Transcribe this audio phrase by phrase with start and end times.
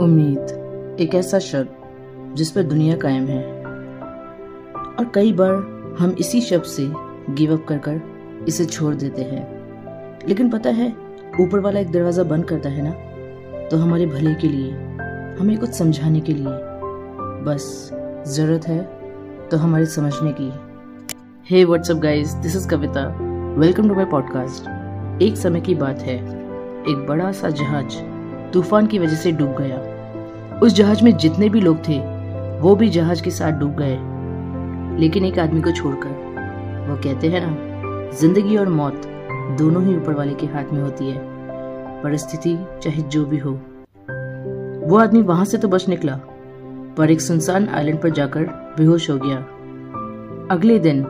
[0.00, 0.38] उम्मीद,
[1.00, 1.68] एक ऐसा शब्द
[2.36, 3.44] जिस पर दुनिया कायम है।
[4.74, 5.52] और कई बार
[5.98, 6.92] हम इसी शब्द से
[7.34, 8.00] गिव अप कर कर
[8.48, 9.48] इसे छोड़ देते हैं।
[10.28, 10.92] लेकिन पता है,
[11.40, 12.90] ऊपर वाला एक दरवाज़ा बंद करता है ना?
[13.68, 14.72] तो हमारे भले के लिए,
[15.40, 16.46] हमें कुछ समझाने के लिए।
[17.44, 17.90] बस,
[18.26, 18.82] ज़रूरत है
[19.48, 20.52] तो हमारे समझने की।
[21.50, 23.18] Hey what's up guys this is Kavita
[23.58, 24.62] welcome to my podcast
[25.22, 26.16] एक समय की बात है।
[26.88, 28.02] एक बड़ा सा जहाज़
[28.52, 29.89] तूफ़ान की वजह से डूब गया।
[30.62, 31.98] उस जहाज़ में जितने भी लोग थे,
[32.60, 33.98] वो भी जहाज़ के साथ डूब गए।
[35.00, 36.08] लेकिन एक आदमी को छोड़कर,
[36.88, 39.02] वो कहते हैं ना, ज़िंदगी और मौत
[39.58, 41.18] दोनों ही ऊपर वाले के हाथ में होती है
[42.02, 43.50] परिस्थिति चाहे जो भी हो।
[44.88, 46.20] वो आदमी वहाँ से तो बच निकला,
[46.96, 48.42] पर एक सुनसान आइलैंड पर जाकर
[48.78, 49.36] बेहोश हो गया।
[50.54, 51.04] अगले दिन,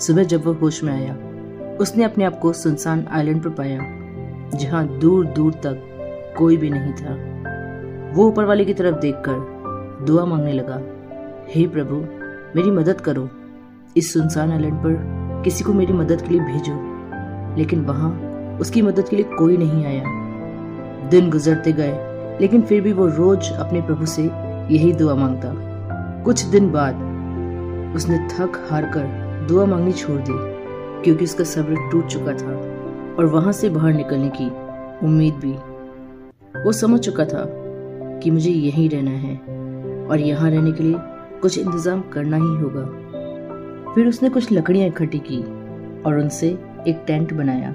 [0.00, 1.14] सुबह जब वो होश में आया,
[1.76, 3.80] उसने अपने आप को सुनसान आइलैंड पर पाया,
[4.58, 5.86] जहाँ दूर दूर तक
[6.38, 7.39] कोई भी नहीं था।
[8.12, 9.60] वो ऊपर वाले की तरफ़ देखकर
[10.06, 10.80] दुआ मांगने लगा,
[11.48, 11.94] हे hey प्रभु,
[12.56, 13.28] मेरी मदद करो।
[13.96, 14.94] इस सुनसान आइलैंड पर
[15.44, 16.72] किसी को मेरी मदद के लिए भेजो।
[17.58, 18.10] लेकिन वहाँ
[18.60, 20.02] उसकी मदद के लिए कोई नहीं आया।
[21.08, 21.98] दिन गुजरते गए,
[22.40, 24.22] लेकिन फिर भी वो रोज अपने प्रभु से
[24.70, 25.54] यही दुआ माँगता।
[26.24, 26.94] कुछ दिन बाद
[27.96, 29.04] उसने थक हार कर
[29.48, 30.32] दुआ मांगनी छोड़ दी,
[31.02, 32.52] क्योंकि उसका सब्र टूट चुका था
[33.18, 34.50] और वहाँ से बाहर निकलने की
[35.06, 35.52] उम्मीद भी
[36.64, 37.59] वो समझ चुका था।
[38.22, 39.36] कि मुझे यहीं रहना है
[40.06, 40.96] और यहाँ रहने के लिए
[41.40, 42.84] कुछ इंतज़ाम करना ही होगा।
[43.94, 45.40] फिर उसने कुछ लकड़ियाँ इकट्ठी की
[46.02, 46.48] और उनसे
[46.88, 47.70] एक टेंट बनाया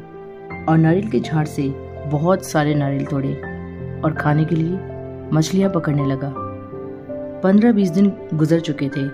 [0.69, 1.67] और नारियल के झाड़ से
[2.11, 3.33] बहुत सारे नारियल तोड़े
[4.02, 4.79] और खाने के लिए
[5.33, 6.33] मछलियाँ पकड़ने लगा।
[7.43, 9.05] पंद्रह बीस दिन गुजर चुके थे।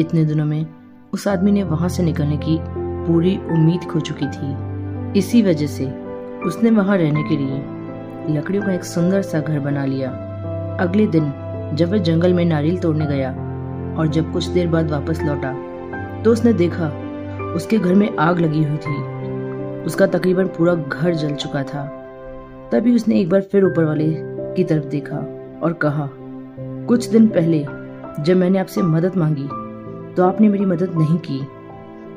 [0.00, 0.66] इतने दिनों में
[1.14, 2.58] उस आदमी ने वहाँ से निकलने की
[3.06, 5.86] पूरी उम्मीद खो चुकी थी। इसी वजह से
[6.46, 10.10] उसने वहाँ रहने के लिए लकड़ियों का एक सुंदर सा घर बना लिया।
[10.80, 11.32] अगले दिन
[11.74, 13.30] जब वह जंगल में नारियल तोड़ने गया
[13.98, 15.52] और जब कुछ देर बाद वापस लौटा
[16.22, 16.88] तो उसने देखा
[17.56, 21.84] उसके घर में आग लगी हुई थी। उसका तकरीबन पूरा घर जल चुका था।
[22.72, 24.06] तभी उसने एक बार फिर ऊपर वाले
[24.56, 25.16] की तरफ़ देखा
[25.62, 26.08] और कहा,
[26.88, 27.60] कुछ दिन पहले
[28.20, 29.48] जब मैंने आपसे मदद मांगी
[30.14, 31.40] तो आपने मेरी मदद नहीं की।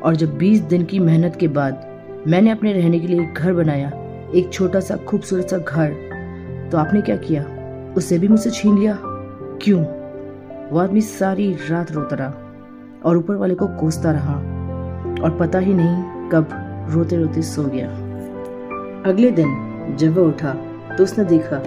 [0.04, 3.54] और जब 20 दिन की मेहनत के बाद मैंने अपने रहने के लिए एक घर
[3.54, 3.92] बनाया,
[4.36, 7.44] एक छोटा सा खूबसूरत सा घर तो आपने क्या किया?
[7.98, 8.98] उसे भी मुझसे छीन लिया।
[9.62, 9.80] क्यों?
[10.72, 14.36] वो आदमी सारी रात रोता रहा और ऊपर वाले को कोसता रहा
[15.24, 16.50] और पता ही नहीं कब
[16.90, 17.90] रोते रोते सो गया।
[19.12, 20.54] अगले दिन जब वह उठा
[20.98, 21.58] तो उसने देखा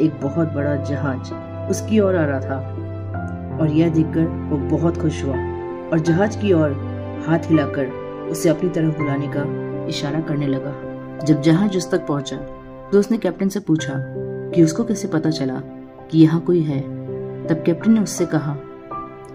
[0.00, 1.32] एक बहुत बड़ा जहाज़
[1.70, 5.34] उसकी ओर आ रहा था और यह देखकर वो बहुत खुश हुआ
[5.92, 6.70] और जहाज़ की ओर
[7.28, 7.86] हाथ हिलाकर
[8.30, 9.44] उसे अपनी तरफ़ बुलाने का
[9.88, 10.74] इशारा करने लगा।
[11.24, 12.36] जब जहाज़ उस तक पहुँचा
[12.92, 13.92] तो उसने कैप्टन से पूछा
[14.54, 15.60] कि उसको कैसे पता चला
[16.10, 16.80] कि यहाँ कोई है,
[17.46, 18.54] तब कैप्टन ने उससे कहा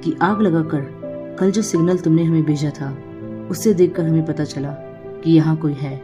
[0.04, 2.98] कि आग लगाकर कल जो सिग्नल तुमने हमें भेजा था,
[3.52, 4.70] उससे देखकर हमें पता चला
[5.24, 6.02] कि यहाँ कोई है।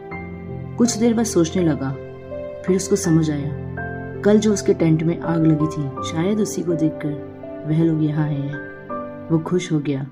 [0.78, 1.90] कुछ देर बाद सोचने लगा,
[2.66, 3.50] फिर उसको समझ आया,
[4.24, 8.26] कल जो उसके टेंट में आग लगी थी, शायद उसी को देखकर वह लोग यहाँ
[8.26, 10.06] आए हैं। वो खुश हो गया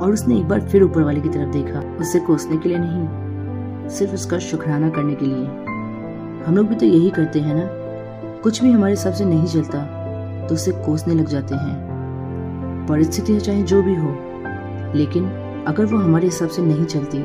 [0.00, 3.88] और उसने एक बार फिर ऊपर वाले की तरफ़ देखा। उसे कोसने के लिए नहीं,
[3.88, 5.46] सिर्फ़ उसका शुक्राना करने के लिए।
[6.46, 7.83] हम लोग भी तो यही करते हैं ना?
[8.44, 9.78] कुछ भी हमारे हिसाब से नहीं चलता
[10.48, 14.10] तो उसे कोसने लग जाते हैं। परिस्थितियाँ चाहे जो भी हो,
[14.94, 15.28] लेकिन
[15.68, 17.22] अगर वो हमारे हिसाब से नहीं चलती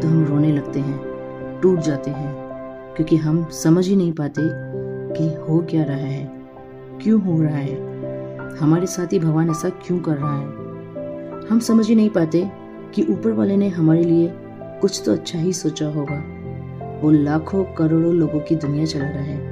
[0.00, 2.32] तो हम रोने लगते हैं, टूट जाते हैं,
[2.96, 4.42] क्योंकि हम समझ ही नहीं पाते
[5.12, 6.24] कि हो क्या रहा है,
[7.02, 11.88] क्यों हो रहा है, हमारे साथ ही भगवान ऐसा क्यों कर रहा है। हम समझ
[11.88, 12.50] ही नहीं पाते
[12.94, 14.32] कि ऊपर वाले ने हमारे लिए
[14.80, 16.22] कुछ तो अच्छा ही सोचा होगा।
[17.02, 19.43] वो लाखों करोड़ों लोगों की दुनिया चला रहा है।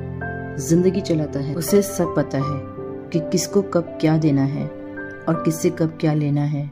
[0.58, 2.60] ज़िंदगी चलाता है। उसे सब पता है
[3.10, 4.66] कि किसको कब क्या देना है
[5.28, 6.64] और किससे कब क्या लेना है।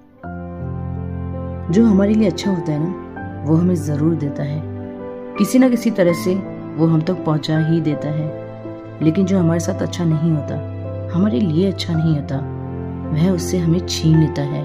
[1.70, 4.62] जो हमारे लिए अच्छा होता है ना, वो हमें ज़रूर देता है।
[5.38, 6.34] किसी ना किसी तरह से
[6.76, 10.54] वो हम तक पहुँचा ही देता है। लेकिन जो हमारे साथ अच्छा नहीं होता,
[11.14, 12.36] हमारे लिए अच्छा नहीं होता,
[13.12, 14.62] वह उससे हमें छीन लेता है।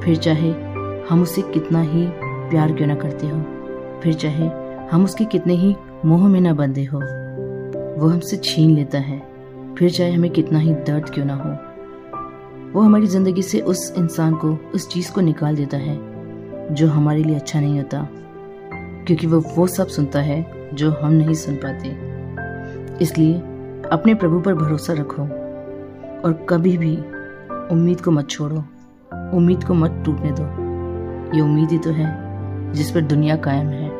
[0.00, 0.50] फिर चाहे
[1.10, 2.06] हम उसे कितना ही
[2.50, 3.40] प्यार क्यों ना करते हो,
[4.02, 4.48] फिर चाहे
[4.90, 7.00] हम उसके कितने ही मोह में ना बंधे हो।
[7.98, 9.22] वो हमसे छीन लेता है।
[9.78, 11.72] फिर चाहे हमें कितना ही दर्द क्यों ना हो।
[12.72, 15.98] वो हमारी ज़िंदगी से उस इंसान को, उस चीज़ को निकाल देता है,
[16.74, 18.08] जो हमारे लिए अच्छा नहीं होता।
[19.06, 22.12] क्योंकि वो वो सब सुनता है, जो हम नहीं सुन पाते।
[23.04, 23.34] इसलिए
[23.92, 25.22] अपने प्रभु पर भरोसा रखो
[26.24, 26.96] और कभी भी
[27.70, 28.64] उम्मीद को मत छोड़ो।
[29.36, 30.72] उम्मीद को मत टूटने दो।
[31.36, 32.32] ये उम्मीद ही तो है,
[32.72, 33.91] जिस पर दुनिया कायम है।